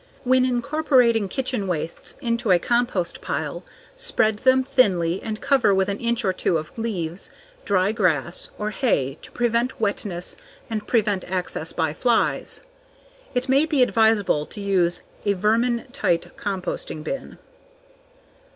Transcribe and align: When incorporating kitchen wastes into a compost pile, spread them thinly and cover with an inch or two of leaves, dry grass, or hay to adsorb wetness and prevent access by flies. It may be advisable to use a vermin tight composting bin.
When 0.23 0.45
incorporating 0.45 1.29
kitchen 1.29 1.67
wastes 1.67 2.15
into 2.21 2.49
a 2.49 2.57
compost 2.57 3.21
pile, 3.21 3.63
spread 3.95 4.37
them 4.37 4.63
thinly 4.63 5.21
and 5.21 5.39
cover 5.39 5.75
with 5.75 5.89
an 5.89 5.99
inch 5.99 6.25
or 6.25 6.33
two 6.33 6.57
of 6.57 6.75
leaves, 6.75 7.29
dry 7.65 7.91
grass, 7.91 8.49
or 8.57 8.71
hay 8.71 9.19
to 9.21 9.31
adsorb 9.31 9.73
wetness 9.77 10.35
and 10.71 10.87
prevent 10.87 11.23
access 11.29 11.71
by 11.71 11.93
flies. 11.93 12.61
It 13.35 13.47
may 13.47 13.67
be 13.67 13.83
advisable 13.83 14.47
to 14.47 14.59
use 14.59 15.03
a 15.23 15.33
vermin 15.33 15.85
tight 15.91 16.35
composting 16.35 17.03
bin. 17.03 17.37